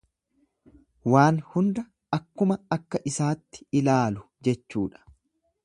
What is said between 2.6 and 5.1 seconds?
akka isaatti ilaalu jechuudha.